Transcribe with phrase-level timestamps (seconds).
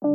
[0.00, 0.06] Hi,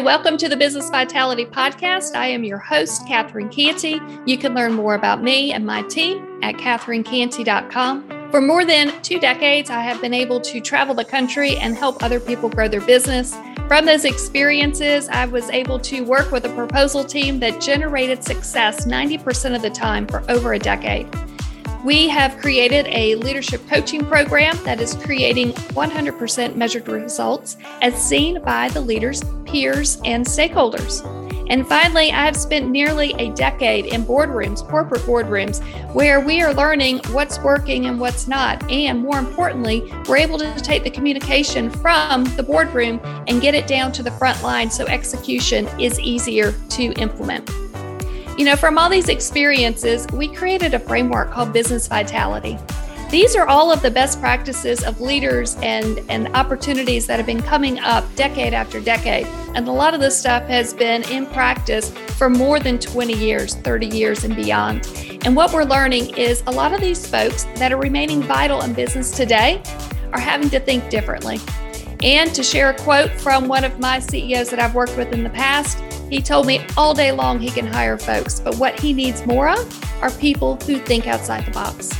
[0.00, 2.16] welcome to the Business Vitality Podcast.
[2.16, 4.00] I am your host, Catherine Canty.
[4.26, 8.30] You can learn more about me and my team at catherinecanty.com.
[8.32, 12.02] For more than two decades, I have been able to travel the country and help
[12.02, 13.36] other people grow their business.
[13.68, 18.86] From those experiences, I was able to work with a proposal team that generated success
[18.86, 21.08] 90% of the time for over a decade.
[21.84, 28.42] We have created a leadership coaching program that is creating 100% measured results as seen
[28.42, 31.04] by the leaders, peers, and stakeholders.
[31.50, 35.62] And finally, I have spent nearly a decade in boardrooms, corporate boardrooms,
[35.92, 38.70] where we are learning what's working and what's not.
[38.70, 42.98] And more importantly, we're able to take the communication from the boardroom
[43.28, 47.50] and get it down to the front line so execution is easier to implement.
[48.36, 52.58] You know, from all these experiences, we created a framework called Business Vitality.
[53.08, 57.42] These are all of the best practices of leaders and, and opportunities that have been
[57.42, 59.26] coming up decade after decade.
[59.54, 63.54] And a lot of this stuff has been in practice for more than 20 years,
[63.54, 64.88] 30 years, and beyond.
[65.24, 68.72] And what we're learning is a lot of these folks that are remaining vital in
[68.72, 69.62] business today
[70.12, 71.38] are having to think differently.
[72.02, 75.22] And to share a quote from one of my CEOs that I've worked with in
[75.22, 75.78] the past,
[76.14, 79.48] he told me all day long he can hire folks, but what he needs more
[79.48, 81.90] of are people who think outside the box.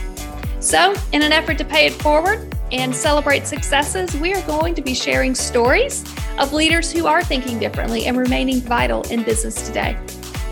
[0.60, 4.82] So, in an effort to pay it forward and celebrate successes, we are going to
[4.82, 6.04] be sharing stories
[6.38, 9.98] of leaders who are thinking differently and remaining vital in business today.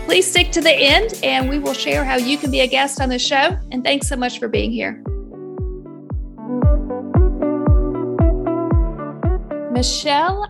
[0.05, 2.99] Please stick to the end, and we will share how you can be a guest
[2.99, 3.57] on the show.
[3.71, 5.01] And thanks so much for being here.
[9.83, 10.49] Michelle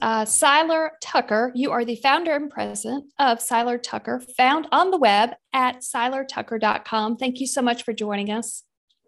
[0.00, 4.96] uh, Seiler Tucker, you are the founder and president of Seiler Tucker, found on the
[4.96, 7.18] web at seilertucker.com.
[7.18, 8.62] Thank you so much for joining us.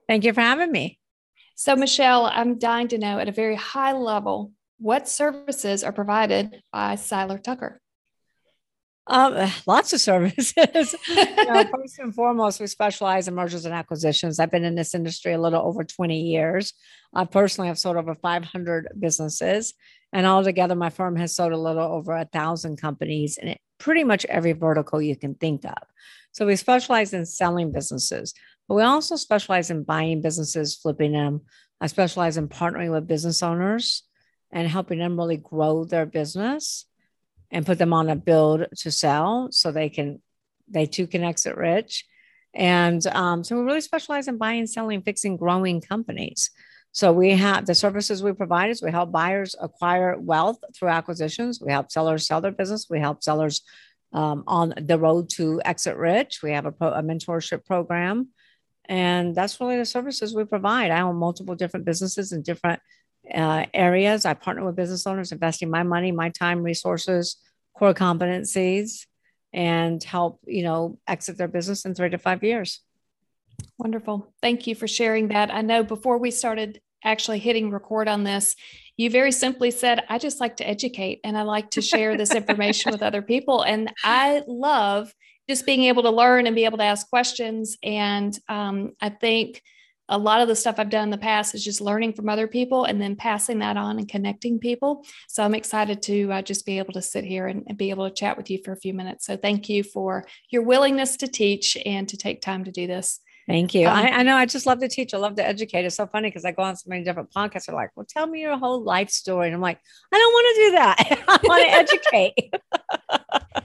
[0.06, 0.98] Thank you for having me.
[1.55, 6.62] So, Michelle, I'm dying to know at a very high level what services are provided
[6.70, 7.81] by Seiler Tucker.
[9.08, 10.95] Um, lots of services.
[11.08, 14.39] you know, first and foremost, we specialize in mergers and acquisitions.
[14.39, 16.73] I've been in this industry a little over 20 years.
[17.13, 19.74] I personally have sold over 500 businesses,
[20.13, 24.24] and altogether, my firm has sold a little over a thousand companies in pretty much
[24.27, 25.83] every vertical you can think of.
[26.30, 28.33] So we specialize in selling businesses,
[28.69, 31.42] but we also specialize in buying businesses, flipping them.
[31.80, 34.05] I specialize in partnering with business owners
[34.52, 36.86] and helping them really grow their business
[37.52, 40.20] and put them on a build to sell so they can
[40.68, 42.05] they too can exit rich.
[42.55, 46.51] And um, so we really specialize in buying selling fixing growing companies.
[46.92, 51.61] So we have the services we provide is we help buyers acquire wealth through acquisitions.
[51.61, 52.89] We help sellers sell their business.
[52.90, 53.63] We help sellers
[54.13, 56.42] um, on the road to exit rich.
[56.42, 58.29] We have a, pro, a mentorship program.
[58.86, 60.90] And that's really the services we provide.
[60.90, 62.80] I own multiple different businesses in different
[63.33, 64.24] uh, areas.
[64.24, 67.36] I partner with business owners, investing my money, my time, resources,
[67.77, 69.06] core competencies,
[69.52, 72.80] and help you know exit their business in three to five years.
[73.78, 74.33] Wonderful.
[74.40, 75.52] Thank you for sharing that.
[75.52, 78.56] I know before we started actually hitting record on this,
[78.96, 82.34] you very simply said, I just like to educate and I like to share this
[82.34, 83.62] information with other people.
[83.62, 85.12] And I love
[85.48, 87.77] just being able to learn and be able to ask questions.
[87.83, 89.62] And um, I think
[90.08, 92.46] a lot of the stuff I've done in the past is just learning from other
[92.46, 95.05] people and then passing that on and connecting people.
[95.29, 98.08] So I'm excited to uh, just be able to sit here and, and, be able
[98.08, 99.27] to chat with you for a few minutes.
[99.27, 103.20] So thank you for your willingness to teach and to take time to do this.
[103.48, 103.89] Thank you.
[103.89, 105.14] Um, I, I, know I just love to teach.
[105.14, 105.85] I love to educate.
[105.85, 107.67] It's so funny because I go on so many different podcasts.
[107.67, 109.46] They're like, well, tell me your whole life story.
[109.48, 109.80] And I'm like,
[110.13, 111.24] I don't want to do that.
[111.29, 112.55] I want to educate.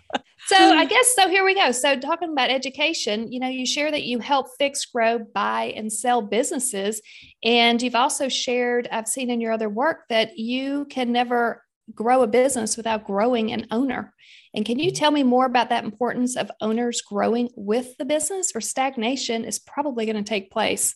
[0.45, 1.71] So I guess so here we go.
[1.71, 5.91] So talking about education, you know, you share that you help fix, grow, buy, and
[5.91, 7.01] sell businesses.
[7.43, 12.21] And you've also shared, I've seen in your other work that you can never grow
[12.21, 14.13] a business without growing an owner.
[14.53, 14.95] And can you mm.
[14.95, 19.59] tell me more about that importance of owners growing with the business or stagnation is
[19.59, 20.95] probably going to take place?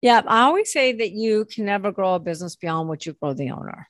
[0.00, 3.34] Yeah, I always say that you can never grow a business beyond what you grow
[3.34, 3.88] the owner.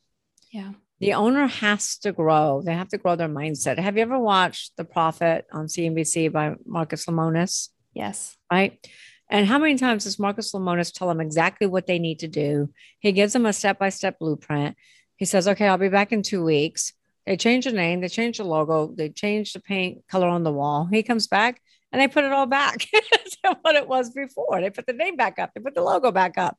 [0.50, 2.62] Yeah the owner has to grow.
[2.64, 3.78] They have to grow their mindset.
[3.78, 7.68] Have you ever watched The Profit on CNBC by Marcus Lemonis?
[7.94, 8.36] Yes.
[8.50, 8.84] Right.
[9.30, 12.70] And how many times does Marcus Lemonis tell them exactly what they need to do?
[12.98, 14.76] He gives them a step by step blueprint.
[15.16, 16.92] He says, okay, I'll be back in two weeks.
[17.26, 20.52] They change the name, they change the logo, they change the paint color on the
[20.52, 20.88] wall.
[20.90, 21.60] He comes back
[21.92, 22.78] and they put it all back
[23.44, 24.62] to what it was before.
[24.62, 26.56] They put the name back up, they put the logo back up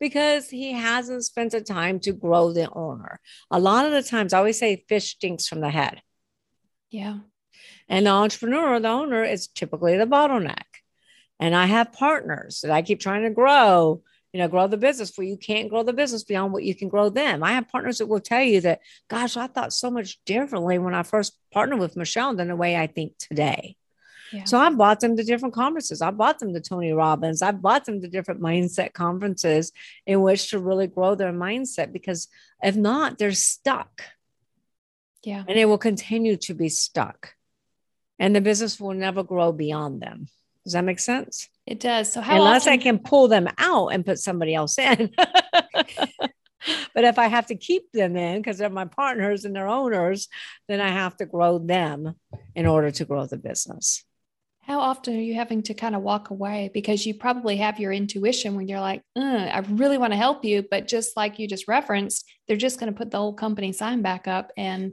[0.00, 3.20] because he hasn't spent the time to grow the owner.
[3.50, 6.02] A lot of the times, I always say fish stinks from the head.
[6.90, 7.18] Yeah.
[7.88, 10.64] And the entrepreneur, the owner, is typically the bottleneck.
[11.38, 14.02] And I have partners that I keep trying to grow.
[14.32, 16.88] you know, grow the business where you can't grow the business beyond what you can
[16.88, 17.42] grow them.
[17.42, 20.94] I have partners that will tell you that, gosh, I thought so much differently when
[20.94, 23.76] I first partnered with Michelle than the way I think today.
[24.32, 24.44] Yeah.
[24.44, 26.02] So I bought them to different conferences.
[26.02, 27.42] I bought them to Tony Robbins.
[27.42, 29.72] I bought them to different mindset conferences
[30.06, 32.28] in which to really grow their mindset because
[32.62, 34.02] if not, they're stuck.
[35.24, 35.44] Yeah.
[35.46, 37.34] And it will continue to be stuck.
[38.18, 40.28] And the business will never grow beyond them.
[40.64, 41.48] Does that make sense?
[41.66, 42.12] It does.
[42.12, 45.10] So how unless often- I can pull them out and put somebody else in.
[46.94, 50.28] but if I have to keep them in because they're my partners and they're owners,
[50.68, 52.14] then I have to grow them
[52.54, 54.04] in order to grow the business.
[54.70, 57.90] How often are you having to kind of walk away because you probably have your
[57.90, 61.66] intuition when you're like, I really want to help you, but just like you just
[61.66, 64.92] referenced, they're just going to put the old company sign back up and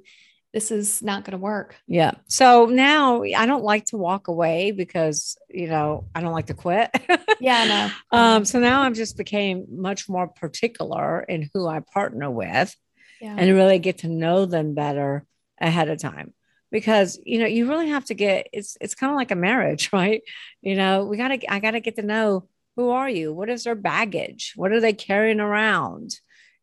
[0.51, 1.75] this is not going to work.
[1.85, 2.13] Yeah.
[2.25, 6.55] So now I don't like to walk away because, you know, I don't like to
[6.55, 6.89] quit.
[7.39, 7.91] yeah, I know.
[8.19, 12.75] Um, so now I've just became much more particular in who I partner with
[13.21, 13.35] yeah.
[13.37, 15.23] and really get to know them better
[15.61, 16.33] ahead of time
[16.77, 19.89] because you know you really have to get it's it's kind of like a marriage
[19.93, 20.21] right?
[20.61, 23.33] You know we got to i got to get to know who are you?
[23.33, 24.53] What is their baggage?
[24.55, 26.11] What are they carrying around?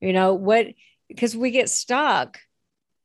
[0.00, 0.68] You know what
[1.08, 2.38] because we get stuck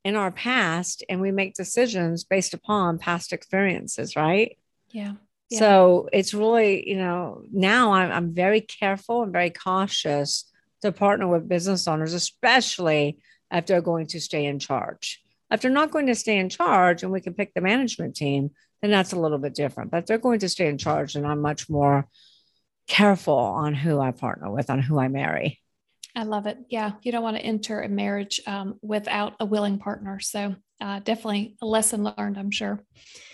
[0.03, 4.59] in our past and we make decisions based upon past experiences right?
[4.91, 5.13] Yeah,
[5.50, 5.59] yeah.
[5.59, 10.45] so it's really you know now I'm, I'm very careful and very cautious
[10.83, 13.17] to partner with business owners especially
[13.51, 17.04] if they're going to stay in charge if they're not going to stay in charge
[17.04, 18.51] and we can pick the management team,
[18.81, 19.92] then that's a little bit different.
[19.92, 22.07] But they're going to stay in charge, and I'm much more
[22.88, 25.60] careful on who I partner with, on who I marry.
[26.16, 26.57] I love it.
[26.69, 30.19] Yeah, you don't want to enter a marriage um, without a willing partner.
[30.19, 32.84] So uh, definitely a lesson learned, I'm sure.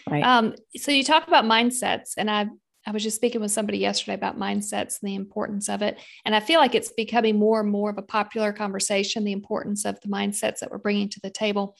[0.09, 0.23] Right.
[0.23, 2.47] Um, so you talk about mindsets, and I
[2.85, 5.99] I was just speaking with somebody yesterday about mindsets and the importance of it.
[6.23, 9.85] And I feel like it's becoming more and more of a popular conversation, the importance
[9.85, 11.75] of the mindsets that we're bringing to the table.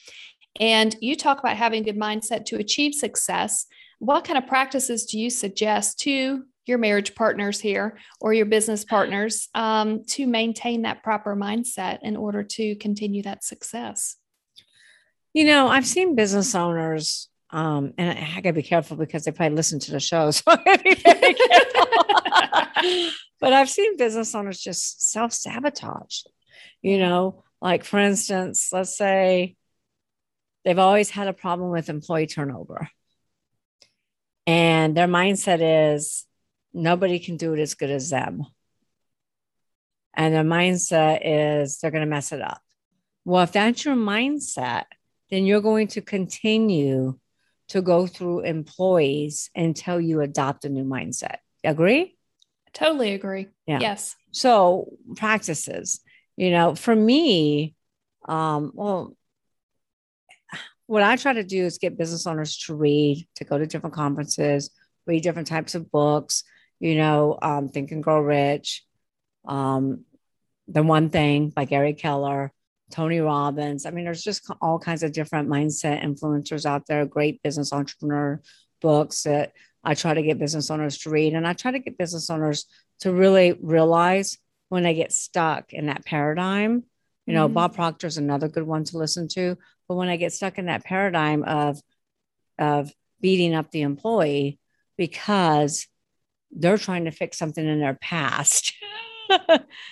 [0.58, 3.66] And you talk about having a good mindset to achieve success.
[3.98, 8.84] What kind of practices do you suggest to your marriage partners here or your business
[8.84, 14.16] partners um, to maintain that proper mindset in order to continue that success?
[15.32, 19.32] You know, I've seen business owners um, and I, I gotta be careful because they
[19.32, 20.30] probably listen to the show.
[20.32, 21.86] So I gotta be very careful.
[23.40, 26.22] but I've seen business owners just self sabotage,
[26.82, 29.56] you know, like for instance, let's say
[30.64, 32.88] they've always had a problem with employee turnover.
[34.46, 36.24] And their mindset is
[36.72, 38.46] nobody can do it as good as them.
[40.14, 42.62] And their mindset is they're going to mess it up.
[43.24, 44.84] Well, if that's your mindset,
[45.30, 47.18] then you're going to continue
[47.68, 51.38] to go through employees until you adopt a new mindset.
[51.64, 52.16] Agree?
[52.72, 53.48] Totally agree.
[53.66, 53.80] Yeah.
[53.80, 54.14] Yes.
[54.32, 56.00] So practices,
[56.36, 57.74] you know, for me,
[58.28, 59.16] um, well,
[60.86, 63.94] what I try to do is get business owners to read, to go to different
[63.94, 64.70] conferences,
[65.06, 66.44] read different types of books,
[66.78, 68.84] you know, um, Think and Grow Rich,
[69.46, 70.04] um,
[70.68, 72.52] The One Thing by Gary Keller,
[72.90, 73.86] Tony Robbins.
[73.86, 78.40] I mean, there's just all kinds of different mindset influencers out there, great business entrepreneur
[78.80, 79.52] books that
[79.82, 81.34] I try to get business owners to read.
[81.34, 82.66] And I try to get business owners
[83.00, 84.38] to really realize
[84.68, 86.84] when they get stuck in that paradigm.
[87.26, 87.54] You know, mm-hmm.
[87.54, 89.56] Bob Proctor is another good one to listen to.
[89.88, 91.80] But when I get stuck in that paradigm of
[92.58, 94.58] of beating up the employee
[94.96, 95.86] because
[96.50, 98.72] they're trying to fix something in their past.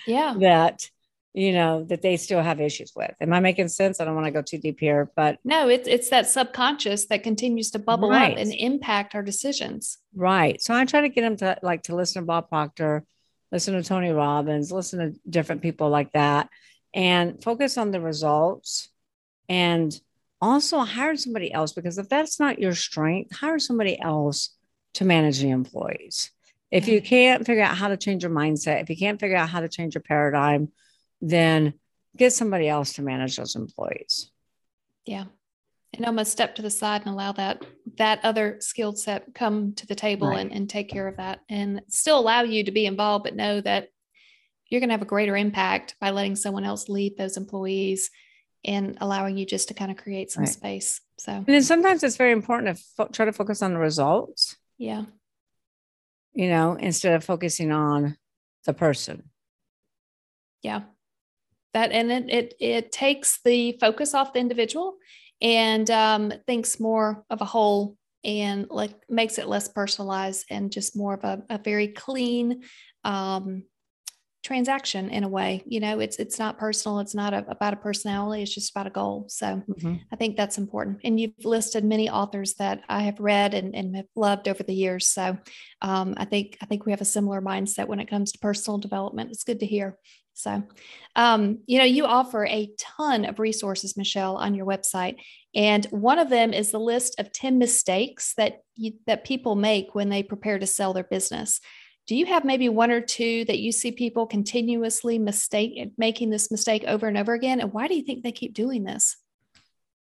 [0.07, 0.33] yeah.
[0.39, 0.89] That
[1.35, 3.13] you know that they still have issues with.
[3.19, 3.99] Am i making sense?
[3.99, 7.23] I don't want to go too deep here but no it's it's that subconscious that
[7.23, 8.33] continues to bubble right.
[8.33, 9.97] up and impact our decisions.
[10.15, 10.61] Right.
[10.61, 13.03] So i try to get them to like to listen to bob proctor
[13.51, 16.49] listen to tony robbins listen to different people like that
[16.93, 18.89] and focus on the results
[19.49, 19.99] and
[20.41, 24.55] also hire somebody else because if that's not your strength hire somebody else
[24.93, 26.31] to manage the employees.
[26.71, 29.49] If you can't figure out how to change your mindset if you can't figure out
[29.49, 30.71] how to change your paradigm
[31.21, 31.73] then
[32.15, 34.31] get somebody else to manage those employees.
[35.05, 35.25] Yeah.
[35.93, 37.63] And almost step to the side and allow that
[37.97, 40.39] that other skill set come to the table right.
[40.39, 43.61] and, and take care of that and still allow you to be involved, but know
[43.61, 43.89] that
[44.67, 48.09] you're going to have a greater impact by letting someone else lead those employees
[48.65, 50.51] and allowing you just to kind of create some right.
[50.51, 50.99] space.
[51.17, 54.57] So, and then sometimes it's very important to fo- try to focus on the results.
[54.77, 55.05] Yeah.
[56.33, 58.17] You know, instead of focusing on
[58.65, 59.29] the person.
[60.61, 60.81] Yeah
[61.75, 64.95] that and it it, it takes the focus off the individual
[65.41, 70.97] and um, thinks more of a whole and like makes it less personalized and just
[70.97, 72.63] more of a, a very clean
[73.03, 73.63] um,
[74.43, 75.63] transaction in a way.
[75.65, 76.99] You know, it's it's not personal.
[76.99, 78.43] It's not a, about a personality.
[78.43, 79.25] It's just about a goal.
[79.27, 79.95] So mm-hmm.
[80.11, 80.99] I think that's important.
[81.03, 84.73] And you've listed many authors that I have read and, and have loved over the
[84.73, 85.07] years.
[85.07, 85.37] So
[85.81, 88.77] um, I think I think we have a similar mindset when it comes to personal
[88.77, 89.31] development.
[89.31, 89.97] It's good to hear.
[90.35, 90.63] So,
[91.15, 95.15] um, you know, you offer a ton of resources, Michelle, on your website,
[95.55, 99.95] and one of them is the list of ten mistakes that you, that people make
[99.95, 101.61] when they prepare to sell their business.
[102.05, 106.51] Do you have maybe one or two that you see people continuously mistake making this
[106.51, 107.61] mistake over and over again?
[107.61, 109.15] And why do you think they keep doing this?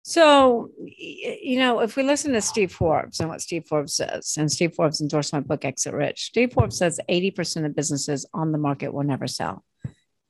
[0.05, 4.51] So you know if we listen to steve forbes and what steve forbes says and
[4.51, 8.59] steve forbes endorsed my book exit rich steve forbes says 80% of businesses on the
[8.59, 9.65] market will never sell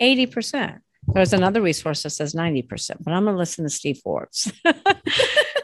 [0.01, 0.79] 80%
[1.15, 4.53] there's another resource that says 90% but i'm going to listen to steve forbes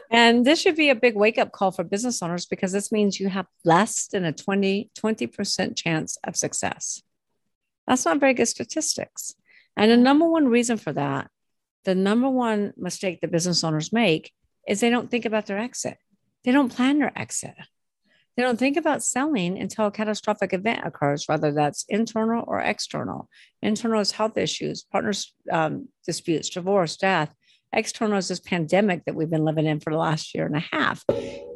[0.09, 3.19] And this should be a big wake up call for business owners because this means
[3.19, 7.03] you have less than a 20, 20% chance of success.
[7.85, 9.35] That's not very good statistics.
[9.77, 11.29] And the number one reason for that,
[11.85, 14.31] the number one mistake that business owners make
[14.67, 15.97] is they don't think about their exit.
[16.43, 17.55] They don't plan their exit.
[18.37, 23.27] They don't think about selling until a catastrophic event occurs, whether that's internal or external.
[23.61, 27.33] Internal is health issues, partners um, disputes, divorce, death
[27.73, 30.65] external is this pandemic that we've been living in for the last year and a
[30.71, 31.03] half.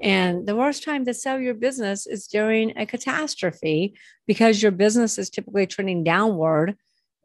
[0.01, 3.95] And the worst time to sell your business is during a catastrophe
[4.27, 6.75] because your business is typically trending downward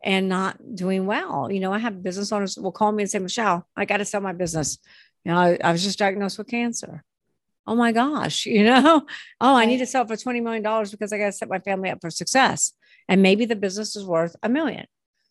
[0.02, 1.50] and not doing well.
[1.50, 4.04] You know, I have business owners will call me and say, Michelle, I got to
[4.04, 4.78] sell my business.
[5.24, 7.04] You know, I, I was just diagnosed with cancer.
[7.68, 9.02] Oh my gosh, you know,
[9.40, 11.90] oh, I need to sell for $20 million because I got to set my family
[11.90, 12.72] up for success.
[13.08, 14.86] And maybe the business is worth a million.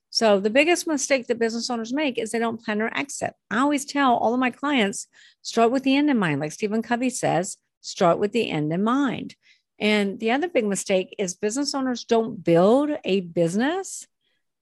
[0.09, 3.33] So the biggest mistake that business owners make is they don't plan their exit.
[3.51, 5.07] I always tell all of my clients,
[5.41, 6.39] start with the end in mind.
[6.39, 9.35] Like Stephen Covey says, start with the end in mind.
[9.79, 14.07] And the other big mistake is business owners don't build a business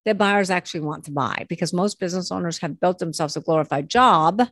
[0.04, 3.88] that buyers actually want to buy because most business owners have built themselves a glorified
[3.88, 4.42] job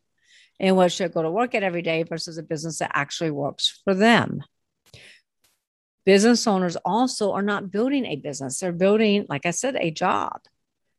[0.59, 3.81] in which they go to work at every day versus a business that actually works
[3.85, 4.43] for them.
[6.05, 10.41] Business owners also are not building a business, they're building, like I said, a job.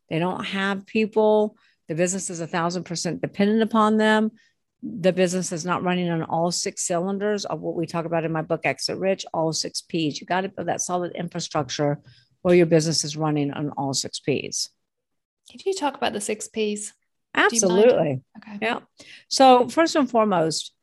[0.10, 1.58] They don't have people.
[1.88, 4.32] The business is a thousand percent dependent upon them.
[4.82, 8.32] The business is not running on all six cylinders of what we talk about in
[8.32, 10.20] my book, Exit Rich, all six P's.
[10.20, 12.00] You got to build that solid infrastructure
[12.42, 14.70] where your business is running on all six P's.
[15.50, 16.94] Can you talk about the six P's?
[17.36, 18.22] Absolutely.
[18.38, 18.58] Okay.
[18.62, 18.80] Yeah.
[19.28, 20.74] So, first and foremost,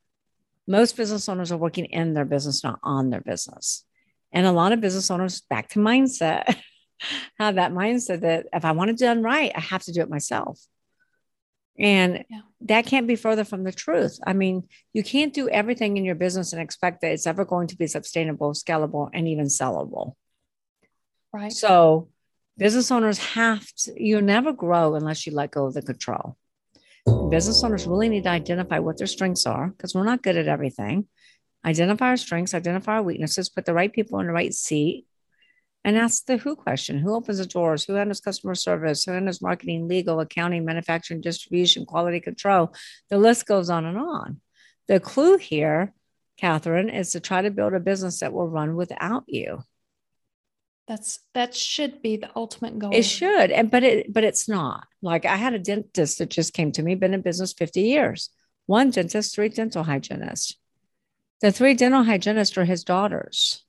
[0.66, 3.84] most business owners are working in their business, not on their business.
[4.32, 6.56] And a lot of business owners, back to mindset,
[7.38, 10.10] have that mindset that if I want it done right, I have to do it
[10.10, 10.60] myself.
[11.78, 12.40] And yeah.
[12.62, 14.18] that can't be further from the truth.
[14.26, 17.68] I mean, you can't do everything in your business and expect that it's ever going
[17.68, 20.14] to be sustainable, scalable, and even sellable.
[21.32, 21.52] Right.
[21.52, 22.08] So,
[22.58, 26.36] business owners have to, you never grow unless you let go of the control.
[27.30, 30.48] Business owners really need to identify what their strengths are because we're not good at
[30.48, 31.06] everything.
[31.64, 35.06] Identify our strengths, identify our weaknesses, put the right people in the right seat,
[35.84, 36.98] and ask the who question.
[36.98, 37.84] Who opens the doors?
[37.84, 39.04] Who handles customer service?
[39.04, 42.72] Who handles marketing legal accounting manufacturing distribution quality control?
[43.10, 44.40] The list goes on and on.
[44.88, 45.92] The clue here
[46.36, 49.62] catherine is to try to build a business that will run without you
[50.92, 54.86] that's that should be the ultimate goal it should and but it but it's not
[55.00, 58.30] like i had a dentist that just came to me been in business 50 years
[58.66, 60.56] one dentist three dental hygienists
[61.40, 63.64] the three dental hygienists are his daughters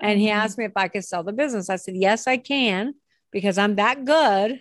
[0.00, 0.38] and he mm-hmm.
[0.38, 1.70] asked me if I could sell the business.
[1.70, 2.94] I said, Yes, I can,
[3.32, 4.60] because I'm that good.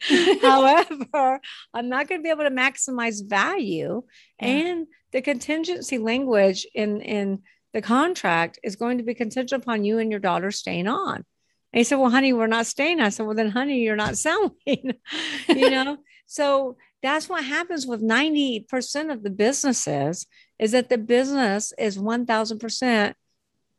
[0.42, 1.40] However,
[1.74, 4.02] I'm not going to be able to maximize value.
[4.40, 4.48] Yeah.
[4.48, 9.98] And the contingency language in, in the contract is going to be contingent upon you
[9.98, 11.16] and your daughter staying on.
[11.16, 13.00] And he said, Well, honey, we're not staying.
[13.00, 14.52] I said, Well, then, honey, you're not selling.
[14.66, 15.98] you know?
[16.26, 20.26] so that's what happens with 90% of the businesses
[20.58, 23.14] is that the business is 1000%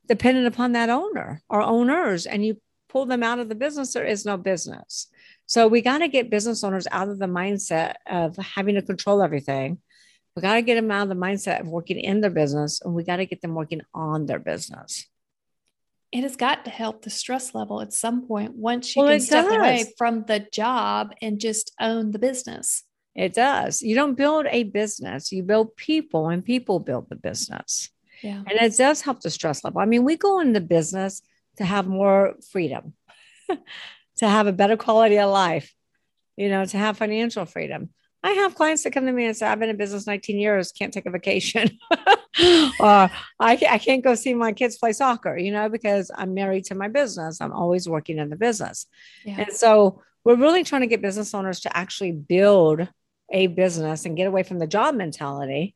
[0.08, 2.58] dependent upon that owner or owners and you
[2.90, 5.08] pull them out of the business there is no business
[5.46, 9.24] so we got to get business owners out of the mindset of having to control
[9.24, 9.80] everything
[10.36, 12.94] we got to get them out of the mindset of working in their business and
[12.94, 15.08] we got to get them working on their business
[16.12, 19.20] it has got to help the stress level at some point once you well, can
[19.20, 19.56] step does.
[19.56, 22.84] away from the job and just own the business
[23.16, 27.90] it does you don't build a business you build people and people build the business
[28.24, 28.42] yeah.
[28.48, 29.82] And it does help the stress level.
[29.82, 31.22] I mean, we go into business
[31.58, 32.94] to have more freedom,
[33.50, 35.74] to have a better quality of life,
[36.38, 37.90] you know, to have financial freedom.
[38.24, 40.72] I have clients that come to me and say, I've been in business 19 years,
[40.72, 41.78] can't take a vacation.
[41.92, 41.98] or
[42.80, 43.08] uh,
[43.40, 46.76] I, I can't go see my kids play soccer, you know, because I'm married to
[46.76, 47.42] my business.
[47.42, 48.86] I'm always working in the business.
[49.26, 49.42] Yeah.
[49.42, 52.88] And so we're really trying to get business owners to actually build
[53.30, 55.76] a business and get away from the job mentality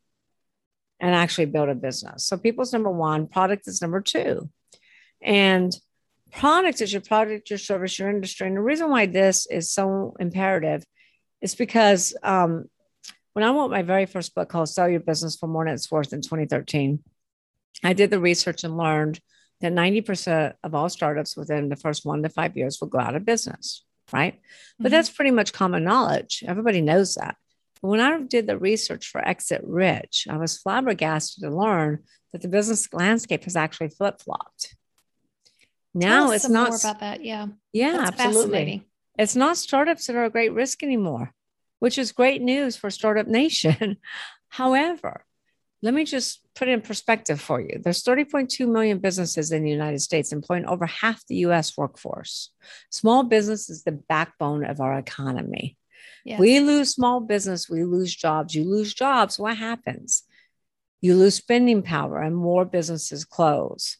[1.00, 2.24] and actually build a business.
[2.24, 4.48] So people's number one, product is number two.
[5.20, 5.76] And
[6.32, 8.46] product is your product, your service, your industry.
[8.46, 10.84] And the reason why this is so imperative
[11.40, 12.68] is because um,
[13.32, 15.90] when I wrote my very first book called Sell Your Business for More Than It's
[15.90, 17.02] Worth in 2013,
[17.84, 19.20] I did the research and learned
[19.60, 23.14] that 90% of all startups within the first one to five years will go out
[23.14, 24.34] of business, right?
[24.34, 24.82] Mm-hmm.
[24.82, 26.44] But that's pretty much common knowledge.
[26.46, 27.36] Everybody knows that.
[27.80, 32.42] But when I did the research for Exit Rich, I was flabbergasted to learn that
[32.42, 34.74] the business landscape has actually flip flopped.
[35.94, 37.24] Now it's not more about that.
[37.24, 37.46] Yeah.
[37.72, 38.87] Yeah, That's absolutely.
[39.18, 41.34] It's not startups that are a great risk anymore,
[41.80, 43.96] which is great news for Startup Nation.
[44.48, 45.24] However,
[45.82, 47.80] let me just put it in perspective for you.
[47.82, 52.50] There's 30.2 million businesses in the United States employing over half the US workforce.
[52.90, 55.76] Small business is the backbone of our economy.
[56.24, 56.40] Yes.
[56.40, 58.54] We lose small business, we lose jobs.
[58.54, 60.24] You lose jobs, what happens?
[61.00, 63.98] You lose spending power and more businesses close.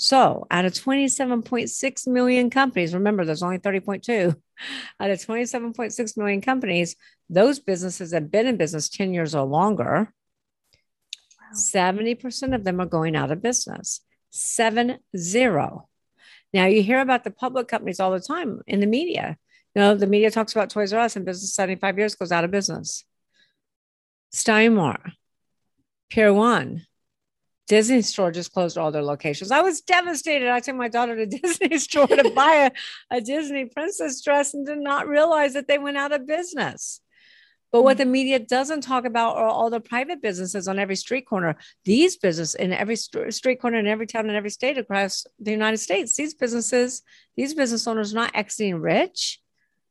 [0.00, 4.36] So, out of 27.6 million companies, remember there's only 30.2,
[5.00, 6.94] out of 27.6 million companies,
[7.28, 10.12] those businesses have been in business 10 years or longer.
[10.72, 11.56] Wow.
[11.56, 14.00] 70% of them are going out of business.
[14.30, 15.88] Seven zero.
[16.52, 19.36] Now, you hear about the public companies all the time in the media.
[19.74, 22.44] You know, the media talks about Toys R Us and business 75 years goes out
[22.44, 23.04] of business.
[24.30, 25.10] Stein Mart,
[26.08, 26.86] Pier One,
[27.68, 29.50] Disney store just closed all their locations.
[29.50, 30.48] I was devastated.
[30.48, 32.70] I took my daughter to Disney store to buy
[33.10, 37.00] a, a Disney princess dress and did not realize that they went out of business.
[37.70, 37.98] But what hmm.
[37.98, 41.56] the media doesn't talk about are all the private businesses on every street corner.
[41.84, 45.50] These businesses in every st- street corner in every town in every state across the
[45.50, 46.16] United States.
[46.16, 47.02] These businesses,
[47.36, 49.40] these business owners, are not exiting rich,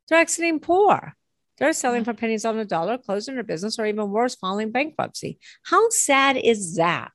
[0.10, 1.14] they're exiting poor.
[1.60, 5.40] They're selling for pennies on the dollar, closing their business, or even worse, filing bankruptcy.
[5.64, 7.12] How sad is that?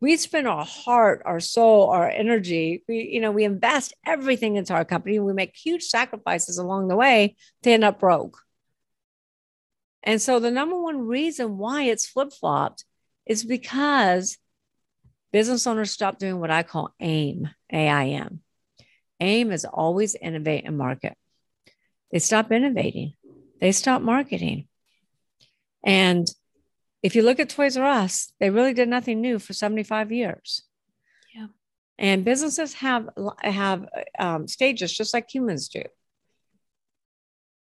[0.00, 2.84] We spend our heart our soul our energy.
[2.88, 6.96] We you know we invest everything into our company we make huge sacrifices along the
[6.96, 8.38] way to end up broke.
[10.02, 12.84] And so the number one reason why it's flip-flopped
[13.26, 14.38] is because
[15.32, 18.40] business owners stop doing what i call aim aim
[19.20, 21.16] aim is always innovate and market.
[22.12, 23.14] They stop innovating.
[23.60, 24.68] They stop marketing.
[25.84, 26.26] And
[27.02, 30.62] if you look at Toys R Us, they really did nothing new for 75 years.
[31.34, 31.46] Yeah.
[31.98, 33.08] And businesses have
[33.38, 35.82] have um, stages just like humans do.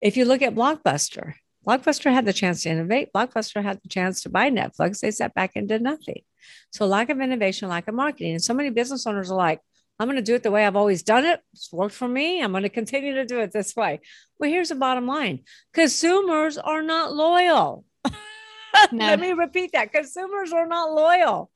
[0.02, 3.14] If you look at Blockbuster, Blockbuster had the chance to innovate.
[3.14, 5.00] Blockbuster had the chance to buy Netflix.
[5.00, 6.24] They sat back and did nothing.
[6.72, 8.34] So lack of innovation, lack of marketing.
[8.34, 9.60] And so many business owners are like,
[10.00, 11.40] I'm going to do it the way I've always done it.
[11.54, 12.42] It's worked for me.
[12.42, 14.00] I'm going to continue to do it this way.
[14.40, 17.86] Well, here's the bottom line consumers are not loyal.
[18.92, 19.06] No.
[19.06, 19.92] Let me repeat that.
[19.92, 21.52] Consumers are not loyal.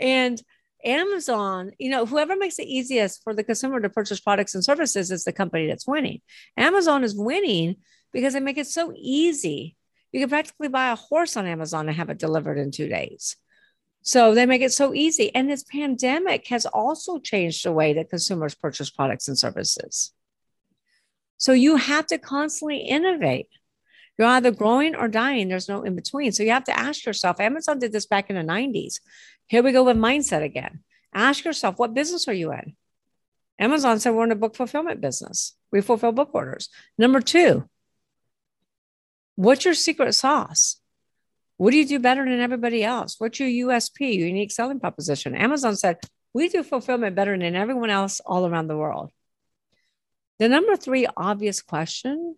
[0.00, 0.40] And
[0.84, 5.10] Amazon, you know, whoever makes it easiest for the consumer to purchase products and services
[5.10, 6.20] is the company that's winning.
[6.56, 7.76] Amazon is winning
[8.12, 9.76] because they make it so easy.
[10.12, 13.36] You can practically buy a horse on Amazon and have it delivered in two days.
[14.02, 15.34] So they make it so easy.
[15.34, 20.12] And this pandemic has also changed the way that consumers purchase products and services.
[21.36, 23.48] So you have to constantly innovate.
[24.20, 25.48] You're either growing or dying.
[25.48, 26.32] There's no in between.
[26.32, 29.00] So you have to ask yourself Amazon did this back in the 90s.
[29.46, 30.80] Here we go with mindset again.
[31.14, 32.76] Ask yourself, what business are you in?
[33.58, 35.56] Amazon said we're in a book fulfillment business.
[35.72, 36.68] We fulfill book orders.
[36.98, 37.66] Number two,
[39.36, 40.78] what's your secret sauce?
[41.56, 43.14] What do you do better than everybody else?
[43.16, 45.34] What's your USP, unique selling proposition?
[45.34, 45.96] Amazon said,
[46.34, 49.12] we do fulfillment better than everyone else all around the world.
[50.38, 52.36] The number three obvious question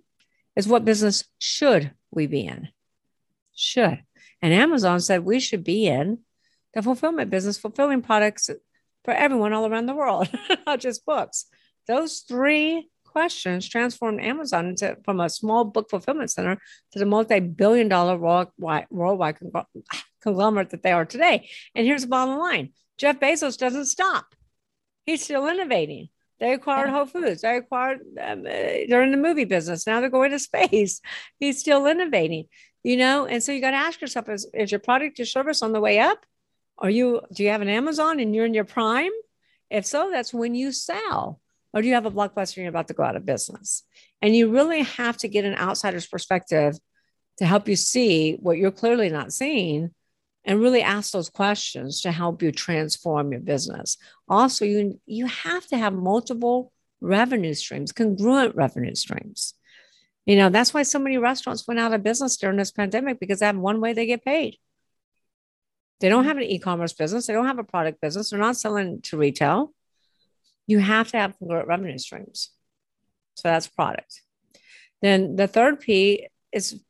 [0.56, 2.68] is what business should we be in?
[3.54, 4.02] Should.
[4.40, 6.18] And Amazon said we should be in
[6.74, 8.50] the fulfillment business, fulfilling products
[9.04, 10.28] for everyone all around the world,
[10.66, 11.46] not just books.
[11.86, 16.58] Those three questions transformed Amazon into, from a small book fulfillment center
[16.92, 19.36] to the multi-billion dollar worldwide, worldwide
[20.22, 21.48] conglomerate that they are today.
[21.74, 22.72] And here's the bottom line.
[22.96, 24.34] Jeff Bezos doesn't stop.
[25.04, 26.08] He's still innovating.
[26.42, 27.42] They acquired Whole Foods.
[27.42, 28.50] They acquired, um, uh,
[28.88, 29.86] they're in the movie business.
[29.86, 31.00] Now they're going to space.
[31.38, 32.46] He's still innovating,
[32.82, 33.26] you know?
[33.26, 35.80] And so you got to ask yourself is, is your product or service on the
[35.80, 36.26] way up?
[36.78, 39.12] Are you, do you have an Amazon and you're in your prime?
[39.70, 41.40] If so, that's when you sell.
[41.72, 43.84] Or do you have a blockbuster and you're about to go out of business?
[44.20, 46.76] And you really have to get an outsider's perspective
[47.38, 49.94] to help you see what you're clearly not seeing
[50.44, 53.96] and really ask those questions to help you transform your business.
[54.28, 59.54] Also, you, you have to have multiple revenue streams, congruent revenue streams.
[60.26, 63.40] You know, that's why so many restaurants went out of business during this pandemic because
[63.40, 64.56] they have one way they get paid.
[66.00, 68.56] They don't have an e commerce business, they don't have a product business, they're not
[68.56, 69.72] selling to retail.
[70.66, 72.50] You have to have congruent revenue streams.
[73.34, 74.22] So that's product.
[75.00, 76.80] Then the third P is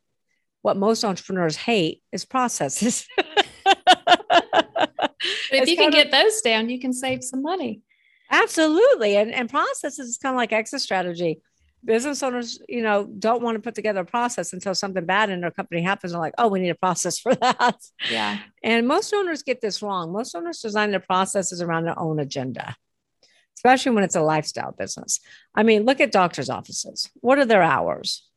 [0.62, 3.06] what most entrepreneurs hate is processes.
[5.52, 7.82] if you can get those down, you can save some money.
[8.30, 9.16] Absolutely.
[9.16, 11.42] And, and processes is kind of like exit strategy.
[11.84, 15.40] Business owners, you know, don't want to put together a process until something bad in
[15.40, 16.12] their company happens.
[16.12, 17.76] They're like, oh, we need a process for that.
[18.08, 18.38] Yeah.
[18.62, 20.12] And most owners get this wrong.
[20.12, 22.76] Most owners design their processes around their own agenda,
[23.58, 25.18] especially when it's a lifestyle business.
[25.56, 27.10] I mean, look at doctor's offices.
[27.20, 28.28] What are their hours?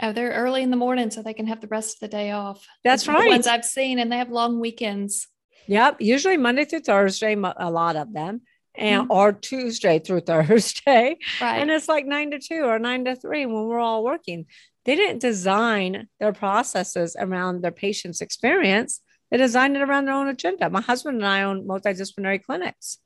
[0.00, 2.30] Oh, they're early in the morning so they can have the rest of the day
[2.30, 2.66] off.
[2.84, 3.24] That's right.
[3.24, 5.26] The ones I've seen, and they have long weekends.
[5.66, 8.42] Yep, usually Monday through Thursday, a lot of them,
[8.74, 9.12] and mm-hmm.
[9.12, 11.18] or Tuesday through Thursday.
[11.40, 11.58] Right.
[11.58, 14.46] And it's like nine to two or nine to three when we're all working.
[14.84, 19.00] They didn't design their processes around their patient's experience.
[19.30, 20.70] They designed it around their own agenda.
[20.70, 22.98] My husband and I own multidisciplinary clinics.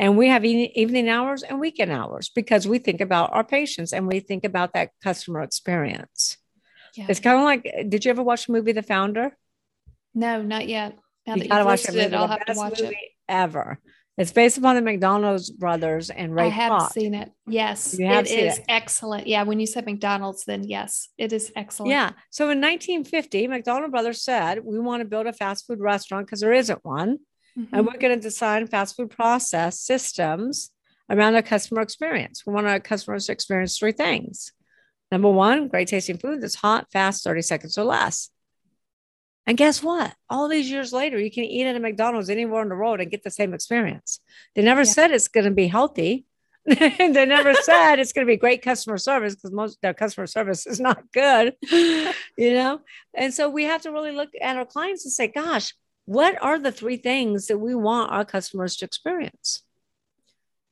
[0.00, 4.06] And we have evening hours and weekend hours because we think about our patients and
[4.06, 6.38] we think about that customer experience.
[6.96, 7.04] Yeah.
[7.10, 9.36] It's kind of like, did you ever watch the movie The Founder?
[10.14, 10.98] No, not yet.
[11.26, 12.14] Now you that gotta watch it, movie.
[12.14, 12.94] I'll have to watch it.
[13.28, 13.78] Ever.
[14.16, 16.46] It's based upon the McDonald's brothers and Ray.
[16.46, 16.92] I have Kroc.
[16.92, 17.30] seen it.
[17.46, 18.64] Yes, it is it.
[18.70, 19.26] excellent.
[19.26, 21.90] Yeah, when you said McDonald's, then yes, it is excellent.
[21.90, 22.12] Yeah.
[22.30, 26.40] So in 1950, McDonald brothers said, "We want to build a fast food restaurant because
[26.40, 27.18] there isn't one."
[27.58, 27.74] Mm-hmm.
[27.74, 30.70] And we're going to design fast food process systems
[31.10, 32.44] around a customer experience.
[32.46, 34.52] We want our customers to experience three things.
[35.10, 38.30] Number one, great tasting food that's hot, fast, 30 seconds or less.
[39.46, 40.14] And guess what?
[40.28, 43.10] All these years later, you can eat at a McDonald's anywhere on the road and
[43.10, 44.20] get the same experience.
[44.54, 44.92] They never yeah.
[44.92, 46.26] said it's going to be healthy.
[46.66, 50.66] they never said it's going to be great customer service because most their customer service
[50.66, 52.80] is not good, you know?
[53.14, 55.74] And so we have to really look at our clients and say, gosh,
[56.10, 59.62] what are the three things that we want our customers to experience?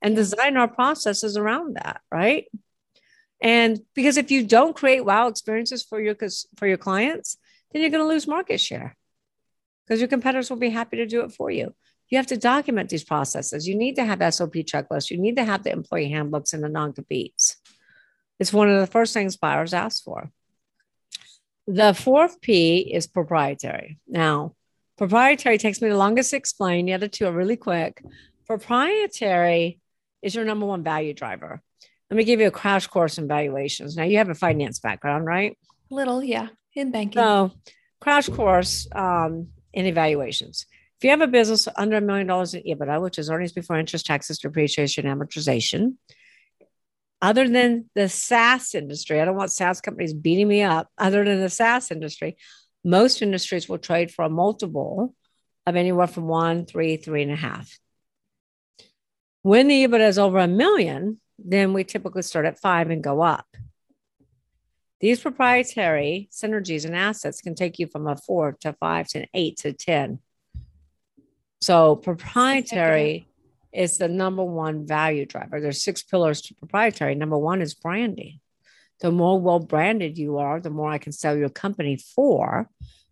[0.03, 2.47] And design our processes around that right?
[3.41, 6.17] And because if you don't create wow experiences for your
[6.57, 7.37] for your clients
[7.71, 8.97] then you're going to lose market share.
[9.87, 11.73] Because your competitors will be happy to do it for you.
[12.09, 13.69] You have to document these processes.
[13.69, 15.11] You need to have sop checklists.
[15.11, 17.57] You need to have the employee handbooks and the non-competes.
[18.41, 20.33] It's one of the first things buyers ask for.
[21.69, 23.99] The fourth p is proprietary.
[24.09, 24.55] Now
[24.99, 26.87] Proprietary takes me the longest to explain.
[26.87, 28.03] The other two are really quick.
[28.47, 29.79] Proprietary
[30.23, 31.63] is your number one value driver.
[32.11, 33.97] Let me give you a crash course in valuations.
[33.97, 35.57] Now, you have a finance background, right?
[35.89, 37.21] Little, yeah, in banking.
[37.21, 37.53] So,
[38.01, 40.67] crash course um, in evaluations.
[40.99, 43.79] If you have a business under a million dollars in EBITDA, which is earnings before
[43.79, 45.95] interest, taxes, depreciation, and amortization,
[47.23, 50.89] other than the SaaS industry, I don't want SaaS companies beating me up.
[50.99, 52.37] Other than the SaaS industry,
[52.89, 55.15] most industries will trade for a multiple
[55.67, 57.79] of anywhere from one, three, three and a half.
[59.43, 63.21] When the EBITDA is over a million, then we typically start at five and go
[63.21, 63.47] up.
[65.01, 69.59] These proprietary synergies and assets can take you from a four to five to eight
[69.59, 70.19] to 10.
[71.61, 73.29] So, proprietary
[73.73, 75.61] is the number one value driver.
[75.61, 77.15] There's six pillars to proprietary.
[77.15, 78.41] Number one is branding
[79.01, 82.69] the more well branded you are, the more I can sell your company for,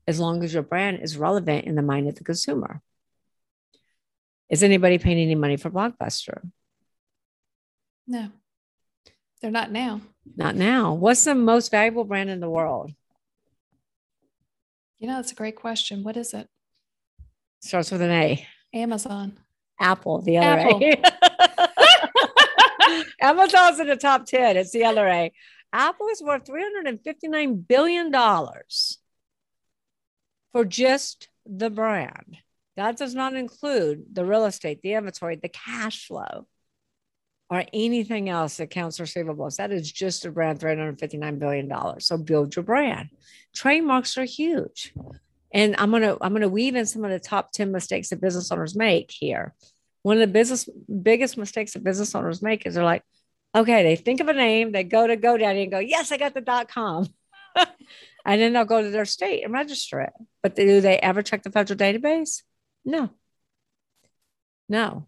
[0.07, 2.81] as long as your brand is relevant in the mind of the consumer.
[4.49, 6.49] Is anybody paying any money for Blockbuster?
[8.07, 8.31] No,
[9.41, 10.01] they're not now.
[10.37, 10.95] Not now.
[10.95, 12.93] What's the most valuable brand in the world?
[14.99, 16.05] You know, that's a great question.
[16.05, 16.49] What is it?
[17.61, 18.47] Starts with an A.
[18.73, 19.39] Amazon.
[19.79, 20.81] Apple, the other Apple.
[20.83, 21.03] A.
[23.21, 24.57] Amazon's in the top 10.
[24.57, 25.33] It's the other A.
[25.77, 28.11] Apple is worth $359 billion
[30.53, 32.39] for just the brand.
[32.77, 36.47] That does not include the real estate, the inventory, the cash flow,
[37.51, 39.57] or anything else accounts receivables.
[39.57, 42.01] That is just a brand, $359 billion.
[42.01, 43.11] So build your brand.
[43.55, 44.95] Trademarks are huge.
[45.53, 48.51] And I'm gonna I'm gonna weave in some of the top 10 mistakes that business
[48.51, 49.55] owners make here.
[50.03, 50.69] One of the business
[51.03, 53.05] biggest mistakes that business owners make is they're like,
[53.57, 56.35] Okay, they think of a name, they go to GoDaddy and go, yes, I got
[56.35, 57.09] the dot com.
[58.27, 60.13] and then they'll go to their state and register it.
[60.43, 62.43] But do they ever check the federal database?
[62.85, 63.11] No.
[64.69, 65.07] No.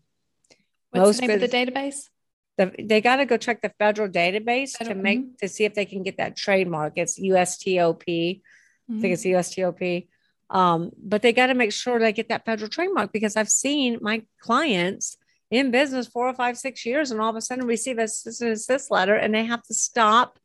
[0.90, 2.08] What's Most the name of the database?
[2.56, 5.74] the, they got to go check the federal database Federal- to make to see if
[5.74, 6.94] they can get that trademark.
[6.96, 8.42] It's USTOP.
[8.90, 10.08] I think it's USTOP.
[10.50, 13.98] Um, but they got to make sure they get that federal trademark because I've seen
[14.00, 15.18] my clients
[15.50, 18.40] in business four or five, six years, and all of a sudden receive a cease
[18.40, 20.38] and desist letter, and they have to stop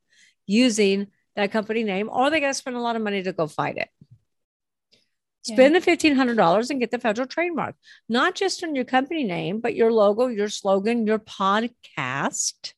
[0.45, 3.47] using that company name, or they got to spend a lot of money to go
[3.47, 3.89] fight it.
[5.45, 5.55] Yeah.
[5.55, 7.75] Spend the fifteen hundred dollars and get the federal trademark,
[8.07, 12.73] not just on your company name, but your logo, your slogan, your podcast,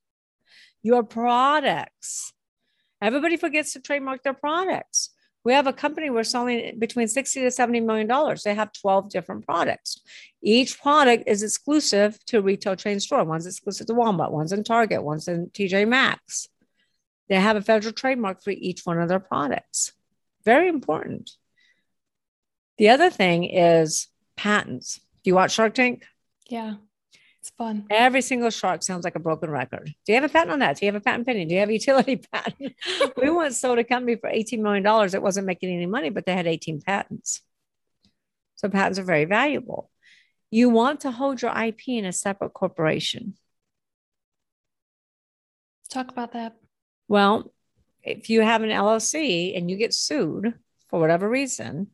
[0.81, 2.33] your products.
[3.01, 5.11] Everybody forgets to trademark their products.
[5.45, 8.43] We have a company we're selling between 60 to 70 million dollars.
[8.43, 10.01] They have 12 different products.
[10.41, 13.23] Each product is exclusive to retail chain store.
[13.23, 16.49] One's exclusive to Walmart, one's in Target, one's in TJ Maxx.
[17.29, 19.93] They have a federal trademark for each one of their products.
[20.43, 21.31] Very important.
[22.77, 24.99] The other thing is patents.
[25.23, 26.05] Do you watch Shark Tank?
[26.47, 26.75] Yeah.
[27.45, 27.85] It's fun.
[27.91, 29.85] Every single shark sounds like a broken record.
[29.85, 30.77] Do you have a patent on that?
[30.77, 31.47] Do you have a patent pending?
[31.47, 32.73] Do you have a utility patent?
[33.17, 34.83] we once sold a company for $18 million.
[35.13, 37.43] It wasn't making any money, but they had 18 patents.
[38.55, 39.91] So patents are very valuable.
[40.49, 43.35] You want to hold your IP in a separate corporation.
[45.87, 46.55] Talk about that.
[47.07, 47.53] Well,
[48.01, 50.55] if you have an LLC and you get sued
[50.89, 51.91] for whatever reason,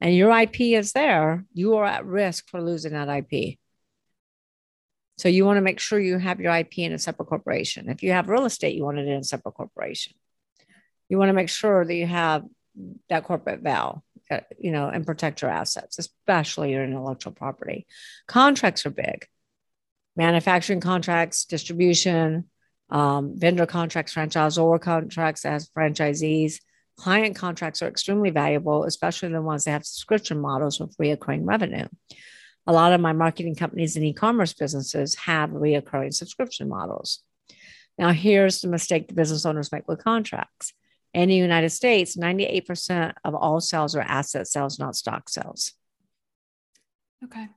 [0.00, 3.58] and your IP is there, you are at risk for losing that IP.
[5.18, 7.88] So you want to make sure you have your IP in a separate corporation.
[7.88, 10.14] If you have real estate, you want it in a separate corporation.
[11.08, 12.44] You want to make sure that you have
[13.08, 17.86] that corporate val, uh, you know, and protect your assets, especially your intellectual property.
[18.28, 19.26] Contracts are big.
[20.16, 22.44] Manufacturing contracts, distribution,
[22.90, 26.60] um, vendor contracts, franchisor contracts as franchisees.
[26.96, 31.86] Client contracts are extremely valuable, especially the ones that have subscription models with recurring revenue.
[32.68, 37.20] A lot of my marketing companies and e-commerce businesses have reoccurring subscription models.
[37.96, 40.74] Now, here's the mistake the business owners make with contracts.
[41.14, 45.72] In the United States, 98% of all sales are asset sales, not stock sales.
[47.24, 47.48] Okay.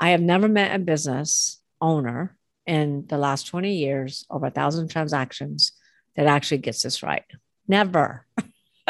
[0.00, 4.88] I have never met a business owner in the last 20 years, over a thousand
[4.88, 5.72] transactions,
[6.16, 7.24] that actually gets this right.
[7.68, 8.26] Never.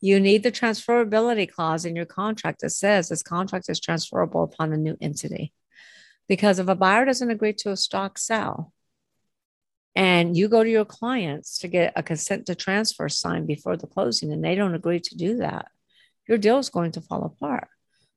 [0.00, 4.72] you need the transferability clause in your contract that says this contract is transferable upon
[4.72, 5.52] a new entity.
[6.28, 8.72] Because if a buyer doesn't agree to a stock sale
[9.96, 13.86] and you go to your clients to get a consent to transfer signed before the
[13.86, 15.68] closing and they don't agree to do that,
[16.28, 17.68] your deal is going to fall apart.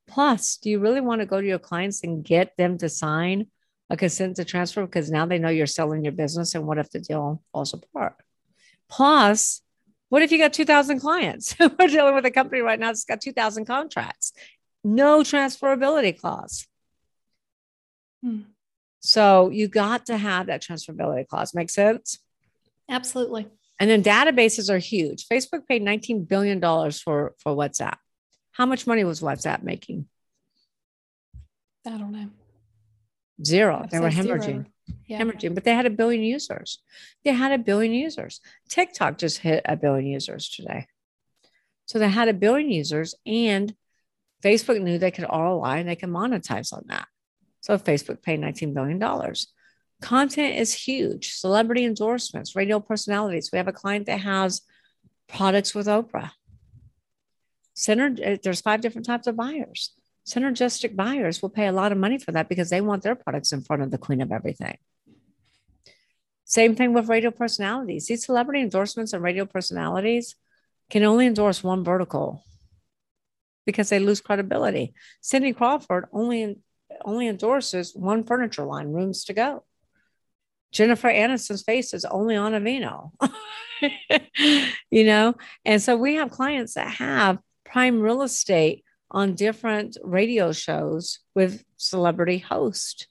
[0.06, 3.46] Plus, do you really want to go to your clients and get them to sign
[3.88, 6.54] a consent to transfer because now they know you're selling your business?
[6.54, 8.16] And what if the deal falls apart?
[8.90, 9.62] Plus,
[10.12, 11.56] what if you got 2,000 clients?
[11.78, 14.34] We're dealing with a company right now that's got 2,000 contracts.
[14.84, 16.66] No transferability clause.
[18.22, 18.40] Hmm.
[19.00, 21.54] So you got to have that transferability clause.
[21.54, 22.18] Make sense?
[22.90, 23.48] Absolutely.
[23.80, 25.26] And then databases are huge.
[25.28, 27.96] Facebook paid $19 billion for, for WhatsApp.
[28.50, 30.08] How much money was WhatsApp making?
[31.86, 32.28] I don't know.
[33.42, 33.80] Zero.
[33.82, 34.66] I'd They were say zero.
[35.06, 35.20] Yeah.
[35.20, 36.82] hemorrhaging, but they had a billion users.
[37.24, 38.40] They had a billion users.
[38.68, 40.86] TikTok just hit a billion users today.
[41.86, 43.74] So they had a billion users, and
[44.42, 47.06] Facebook knew they could ROI and they can monetize on that.
[47.60, 49.00] So Facebook paid $19 billion.
[50.00, 51.34] Content is huge.
[51.34, 53.50] Celebrity endorsements, radio personalities.
[53.52, 54.62] We have a client that has
[55.28, 56.32] products with Oprah.
[57.76, 59.94] Synerg- eh, there's five different types of buyers.
[60.26, 63.52] Synergistic buyers will pay a lot of money for that because they want their products
[63.52, 64.78] in front of the queen of everything.
[66.44, 68.06] Same thing with radio personalities.
[68.06, 70.36] These celebrity endorsements and radio personalities
[70.90, 72.44] can only endorse one vertical
[73.64, 74.94] because they lose credibility.
[75.20, 76.58] Cindy Crawford only
[77.04, 79.64] only endorses one furniture line, rooms to go.
[80.72, 83.12] Jennifer Aniston's face is only on Aveeno,
[84.90, 85.34] you know?
[85.64, 91.62] And so we have clients that have prime real estate on different radio shows with
[91.76, 93.06] celebrity host.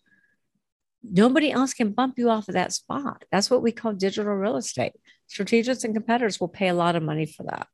[1.03, 3.23] Nobody else can bump you off of that spot.
[3.31, 4.93] That's what we call digital real estate.
[5.27, 7.67] Strategists and competitors will pay a lot of money for that.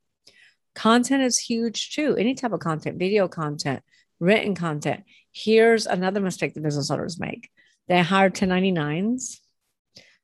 [0.74, 2.14] Content is huge too.
[2.16, 3.82] Any type of content, video content,
[4.20, 5.04] written content.
[5.32, 7.50] Here's another mistake the business owners make
[7.88, 9.40] they hire 1099s,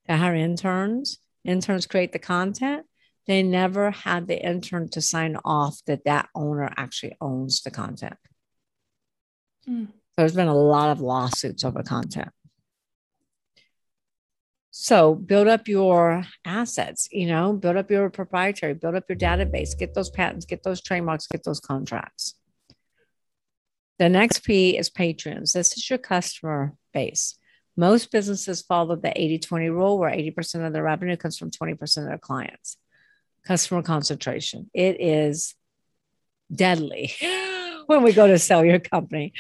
[0.07, 1.19] they hire interns.
[1.45, 2.87] Interns create the content.
[3.27, 8.17] They never had the intern to sign off that that owner actually owns the content.
[9.69, 9.89] Mm.
[10.17, 12.31] There's been a lot of lawsuits over content.
[14.77, 19.79] So build up your assets, you know, build up your proprietary, build up your database,
[19.79, 22.35] get those patents, get those trademarks, get those contracts.
[23.99, 25.53] The next P is patrons.
[25.53, 27.39] This is your customer base.
[27.77, 31.99] Most businesses follow the 80 20 rule where 80% of their revenue comes from 20%
[31.99, 32.77] of their clients.
[33.47, 34.71] Customer concentration.
[34.73, 35.55] It is
[36.53, 37.15] deadly
[37.87, 39.33] when we go to sell your company.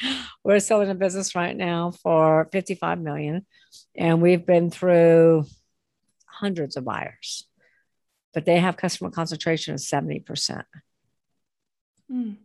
[0.42, 3.46] We're selling a business right now for 55 million
[3.96, 5.46] and we've been through
[6.26, 7.46] hundreds of buyers.
[8.32, 10.64] But they have customer concentration of 70%.
[12.10, 12.36] Mm.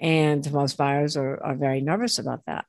[0.00, 2.66] And most buyers are, are very nervous about that.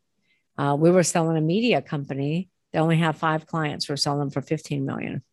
[0.57, 2.49] Uh, we were selling a media company.
[2.71, 3.87] They only have five clients.
[3.87, 5.23] We're selling them for 15 million.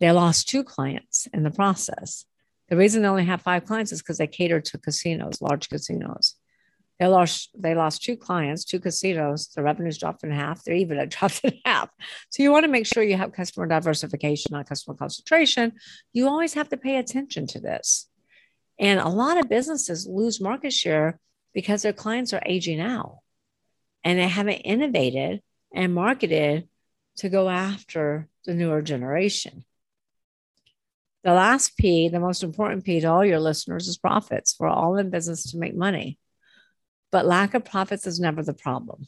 [0.00, 2.24] They lost two clients in the process.
[2.68, 6.36] The reason they only have five clients is because they cater to casinos, large casinos.
[6.98, 9.48] They lost they lost two clients, two casinos.
[9.48, 10.62] The revenues dropped in half.
[10.62, 11.90] Their EBITDA dropped in half.
[12.30, 15.72] So you want to make sure you have customer diversification, not customer concentration.
[16.12, 18.08] You always have to pay attention to this.
[18.78, 21.18] And a lot of businesses lose market share
[21.52, 23.18] because their clients are aging out
[24.04, 25.42] and they haven't innovated
[25.74, 26.68] and marketed
[27.16, 29.64] to go after the newer generation.
[31.24, 34.56] The last P, the most important P to all your listeners is profits.
[34.58, 36.18] We're all in business to make money.
[37.12, 39.06] But lack of profits is never the problem.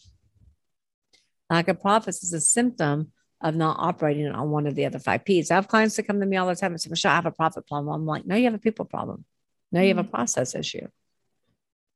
[1.50, 5.24] Lack of profits is a symptom of not operating on one of the other five
[5.24, 5.50] P's.
[5.50, 7.26] I have clients that come to me all the time and say, Michelle, I have
[7.26, 7.94] a profit problem.
[7.94, 9.24] I'm like, no, you have a people problem.
[9.72, 10.10] No, you have a mm-hmm.
[10.10, 10.86] process issue.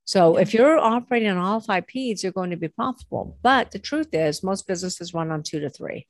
[0.04, 3.38] So if you're operating on all five P's, you're going to be profitable.
[3.42, 6.08] But the truth is, most businesses run on two to three.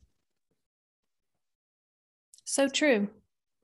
[2.44, 3.08] So true.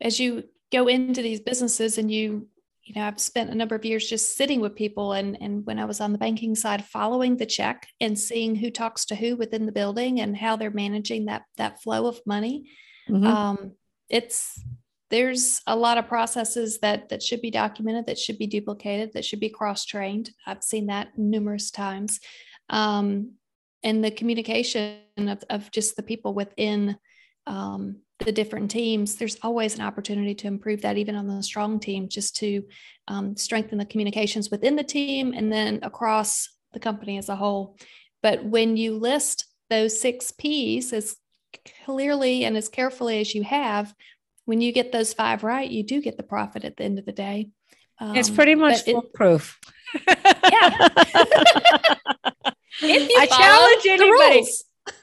[0.00, 2.48] As you go into these businesses and you
[2.82, 5.78] you know i've spent a number of years just sitting with people and and when
[5.78, 9.36] i was on the banking side following the check and seeing who talks to who
[9.36, 12.68] within the building and how they're managing that that flow of money.
[13.08, 13.26] Mm-hmm.
[13.26, 13.72] um,
[14.08, 14.60] it's
[15.10, 19.24] there's a lot of processes that that should be documented that should be duplicated that
[19.24, 22.20] should be cross trained i've seen that numerous times.
[22.70, 23.34] Um,
[23.82, 26.96] and the communication of, of just the people within
[27.46, 31.80] um, the different teams, there's always an opportunity to improve that, even on the strong
[31.80, 32.62] team, just to
[33.08, 37.76] um, strengthen the communications within the team and then across the company as a whole.
[38.22, 41.16] But when you list those six P's as
[41.84, 43.94] clearly and as carefully as you have,
[44.44, 47.06] when you get those five right, you do get the profit at the end of
[47.06, 47.50] the day.
[47.98, 49.58] Um, it's pretty much foolproof.
[49.94, 50.02] It,
[50.52, 50.88] yeah.
[52.82, 54.46] I challenge anybody.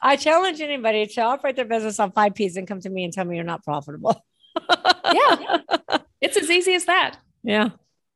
[0.02, 3.13] I challenge anybody to operate their business on five P's and come to me and
[3.13, 4.24] tell me you're not profitable.
[5.13, 5.58] yeah.
[6.20, 7.17] It's as easy as that.
[7.44, 7.70] Yeah.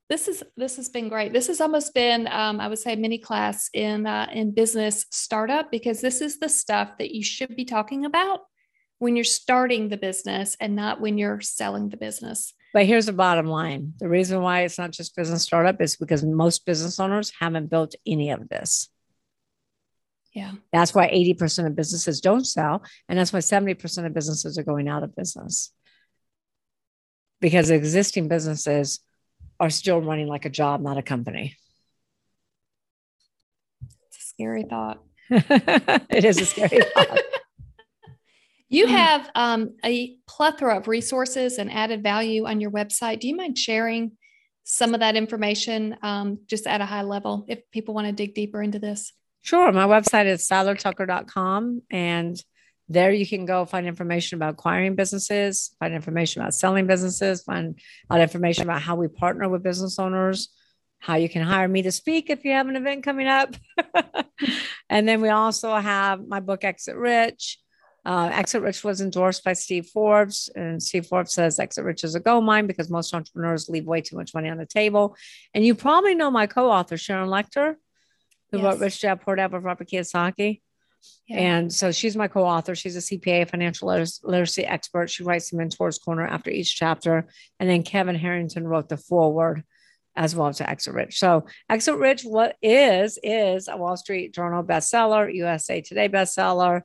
[0.07, 1.33] This is this has been great.
[1.33, 5.71] This has almost been um, I would say mini class in uh, in business startup
[5.71, 8.41] because this is the stuff that you should be talking about
[8.99, 12.53] when you're starting the business and not when you're selling the business.
[12.73, 13.93] But here's the bottom line.
[13.99, 17.95] The reason why it's not just business startup is because most business owners haven't built
[18.05, 18.89] any of this.
[20.35, 20.51] Yeah.
[20.73, 22.83] That's why 80% of businesses don't sell.
[23.07, 25.71] And that's why 70% of businesses are going out of business.
[27.39, 28.99] Because existing businesses
[29.61, 31.55] are still running like a job, not a company.
[34.07, 35.01] It's a scary thought.
[35.29, 37.19] it is a scary thought.
[38.67, 43.19] You have um, a plethora of resources and added value on your website.
[43.19, 44.13] Do you mind sharing
[44.63, 48.33] some of that information um, just at a high level if people want to dig
[48.33, 49.13] deeper into this?
[49.45, 49.71] Sure.
[49.71, 51.83] My website is seilertucker.com.
[51.91, 52.35] And
[52.89, 57.79] there you can go find information about acquiring businesses, find information about selling businesses, find
[58.09, 60.49] out information about how we partner with business owners,
[60.97, 63.55] how you can hire me to speak if you have an event coming up.
[64.89, 67.59] and then we also have my book, Exit Rich.
[68.03, 72.15] Uh, Exit Rich was endorsed by Steve Forbes, and Steve Forbes says Exit Rich is
[72.15, 75.15] a gold mine because most entrepreneurs leave way too much money on the table.
[75.53, 77.75] And you probably know my co author, Sharon Lechter
[78.51, 78.63] who yes.
[78.63, 80.61] wrote Rich Dad Poor Dad with Robert Kiyosaki.
[81.27, 81.37] Yeah.
[81.37, 82.75] And so she's my co-author.
[82.75, 85.09] She's a CPA, financial literacy expert.
[85.09, 87.27] She writes the Mentors Corner after each chapter.
[87.59, 89.63] And then Kevin Harrington wrote the foreword
[90.15, 91.19] as well to Exit Rich.
[91.19, 96.81] So Exit Rich, what is, is a Wall Street Journal bestseller, USA Today bestseller,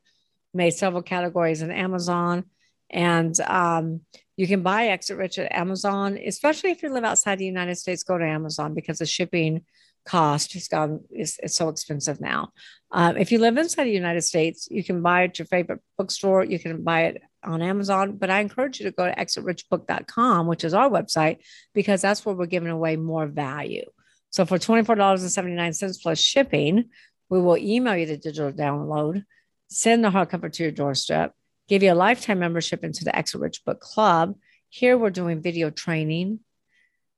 [0.53, 2.45] made several categories in Amazon.
[2.91, 4.01] And um,
[4.37, 8.03] you can buy Exit Rich at Amazon, especially if you live outside the United States,
[8.03, 9.65] go to Amazon because the shipping
[10.05, 12.51] cost has gone is it's so expensive now.
[12.91, 15.81] Um, if you live inside the United States, you can buy it at your favorite
[15.97, 16.45] bookstore.
[16.45, 20.65] You can buy it on Amazon, but I encourage you to go to exitrichbook.com, which
[20.65, 21.39] is our website,
[21.75, 23.85] because that's where we're giving away more value.
[24.31, 26.91] So for $24.79 plus shipping,
[27.29, 29.25] we will email you the digital download,
[29.69, 31.33] send the hardcover to your doorstep,
[31.69, 34.35] give you a lifetime membership into the Exit Rich Book Club.
[34.69, 36.41] Here we're doing video training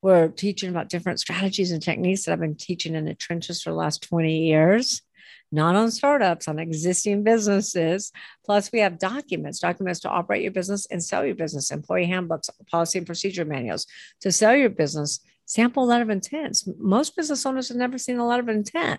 [0.02, 3.70] we're teaching about different strategies and techniques that I've been teaching in the trenches for
[3.70, 5.02] the last 20 years.
[5.54, 8.10] not on startups, on existing businesses.
[8.44, 12.48] Plus, we have documents, documents to operate your business and sell your business, employee handbooks,
[12.70, 13.86] policy and procedure manuals
[14.20, 16.62] to sell your business, sample letter of intent.
[16.78, 18.98] Most business owners have never seen a letter of intent.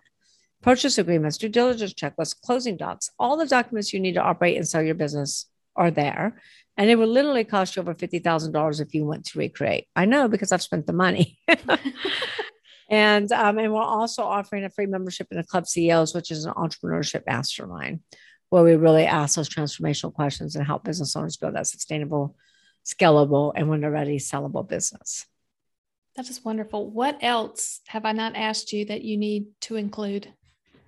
[0.62, 4.68] Purchase agreements, due diligence checklists, closing docs, all the documents you need to operate and
[4.68, 6.40] sell your business are there.
[6.76, 9.88] And it would literally cost you over $50,000 if you went to recreate.
[9.96, 11.38] I know because I've spent the money.
[12.90, 16.46] and um, and we're also offering a free membership in the Club CEOs, which is
[16.46, 18.00] an entrepreneurship mastermind,
[18.50, 22.36] where we really ask those transformational questions and help business owners build that sustainable,
[22.86, 25.26] scalable, and when they're ready, sellable business.
[26.16, 26.92] That is wonderful.
[26.92, 30.32] What else have I not asked you that you need to include?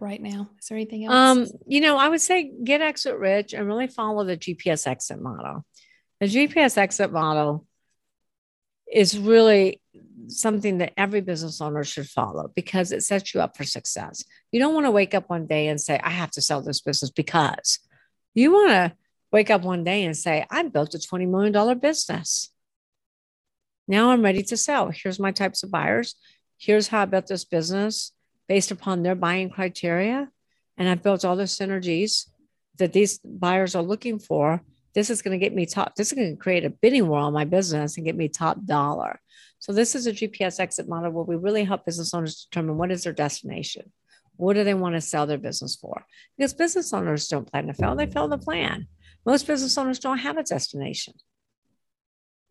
[0.05, 0.49] Right now?
[0.59, 1.13] Is there anything else?
[1.13, 5.19] Um, you know, I would say get exit rich and really follow the GPS exit
[5.19, 5.65] model.
[6.21, 7.65] The GPS exit model
[8.91, 9.81] is really
[10.27, 14.23] something that every business owner should follow because it sets you up for success.
[14.51, 16.81] You don't want to wake up one day and say, I have to sell this
[16.81, 17.79] business because
[18.35, 18.93] you want to
[19.31, 22.51] wake up one day and say, I built a $20 million business.
[23.87, 24.91] Now I'm ready to sell.
[24.91, 26.15] Here's my types of buyers.
[26.57, 28.11] Here's how I built this business
[28.47, 30.29] based upon their buying criteria.
[30.77, 32.27] And I've built all the synergies
[32.77, 34.61] that these buyers are looking for.
[34.93, 37.19] This is going to get me top, this is going to create a bidding war
[37.19, 39.19] on my business and get me top dollar.
[39.59, 42.91] So this is a GPS exit model where we really help business owners determine what
[42.91, 43.91] is their destination.
[44.37, 46.05] What do they want to sell their business for?
[46.37, 48.87] Because business owners don't plan to fail, they fail the plan.
[49.25, 51.13] Most business owners don't have a destination.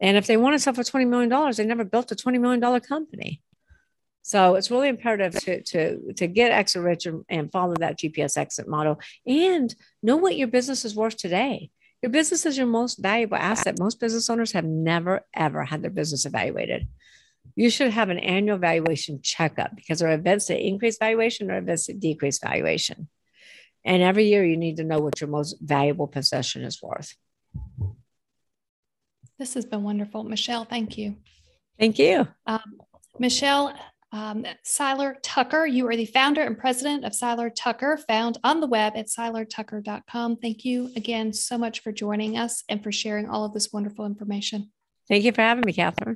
[0.00, 2.80] And if they want to sell for $20 million, they never built a $20 million
[2.80, 3.42] company.
[4.26, 8.38] So it's really imperative to to to get exit rich and, and follow that GPS
[8.38, 9.72] exit model and
[10.02, 11.70] know what your business is worth today.
[12.00, 13.78] Your business is your most valuable asset.
[13.78, 16.88] Most business owners have never ever had their business evaluated.
[17.54, 21.58] You should have an annual valuation checkup because there are events that increase valuation or
[21.58, 23.08] events that decrease valuation.
[23.84, 27.14] And every year you need to know what your most valuable possession is worth.
[29.38, 30.24] This has been wonderful.
[30.24, 31.16] Michelle, thank you.
[31.78, 32.26] Thank you.
[32.46, 32.80] Um,
[33.18, 33.74] Michelle,
[34.14, 38.66] um, Seiler Tucker, you are the founder and president of Seiler Tucker, found on the
[38.68, 40.36] web at seilertucker.com.
[40.36, 44.06] Thank you again so much for joining us and for sharing all of this wonderful
[44.06, 44.70] information.
[45.08, 46.14] Thank you for having me, Catherine.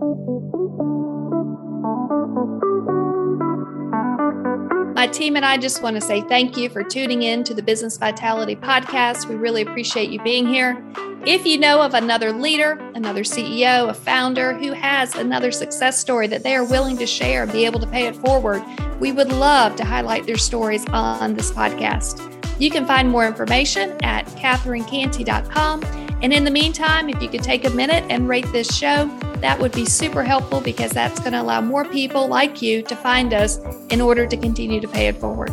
[4.98, 7.62] My team and I just want to say thank you for tuning in to the
[7.62, 9.28] Business Vitality Podcast.
[9.28, 10.84] We really appreciate you being here.
[11.24, 16.26] If you know of another leader, another CEO, a founder who has another success story
[16.26, 18.60] that they are willing to share and be able to pay it forward,
[18.98, 22.37] we would love to highlight their stories on this podcast.
[22.58, 25.84] You can find more information at catherinecanty.com.
[26.20, 29.06] And in the meantime, if you could take a minute and rate this show,
[29.40, 32.96] that would be super helpful because that's going to allow more people like you to
[32.96, 33.58] find us
[33.90, 35.50] in order to continue to pay it forward.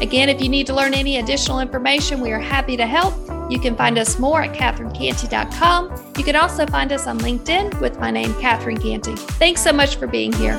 [0.00, 3.14] Again, if you need to learn any additional information, we are happy to help.
[3.50, 6.12] You can find us more at catherinecanty.com.
[6.16, 9.16] You can also find us on LinkedIn with my name, Catherine Canty.
[9.16, 10.56] Thanks so much for being here.